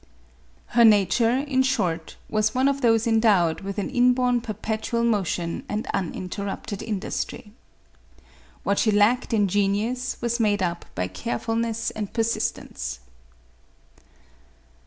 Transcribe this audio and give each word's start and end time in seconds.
Her 0.73 0.83
nature, 0.83 1.29
in 1.29 1.61
short, 1.61 2.15
was 2.27 2.55
one 2.55 2.67
of 2.67 2.81
those 2.81 3.05
endowed 3.05 3.61
with 3.61 3.77
an 3.77 3.91
in 3.91 4.15
born 4.15 4.41
perpetual 4.41 5.03
motion 5.03 5.63
and 5.69 5.85
uninterrupted 5.93 6.81
industry. 6.81 7.51
MARIA 7.51 7.51
THEUESA. 7.51 8.63
203 8.63 8.63
What 8.71 8.79
she 8.79 8.89
lacked 8.91 9.31
in 9.31 9.47
genius, 9.47 10.17
was 10.19 10.39
made 10.39 10.63
up 10.63 10.85
by 10.95 11.07
careful 11.07 11.55
ness 11.55 11.91
and 11.91 12.11
persistence. 12.11 13.01